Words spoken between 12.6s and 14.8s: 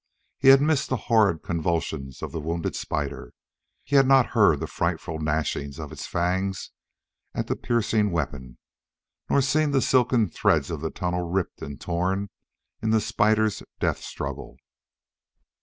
in the spider's death struggle.